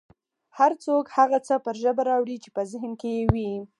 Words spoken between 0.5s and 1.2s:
هر څوک